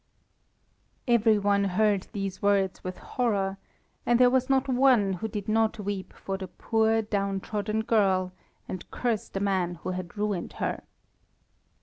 Every 1.07 1.37
one 1.37 1.63
heard 1.63 2.07
these 2.11 2.41
words 2.41 2.83
with 2.83 2.97
horror, 2.97 3.57
and 4.03 4.19
there 4.19 4.31
was 4.31 4.49
not 4.49 4.67
one 4.67 5.13
who 5.13 5.27
did 5.27 5.47
not 5.47 5.77
weep 5.77 6.11
for 6.13 6.39
the 6.39 6.47
poor 6.47 7.03
downtrodden 7.03 7.81
girl 7.81 8.31
and 8.67 8.89
curse 8.89 9.29
the 9.29 9.39
man 9.39 9.75
who 9.83 9.91
had 9.91 10.17
ruined 10.17 10.53
her. 10.53 10.81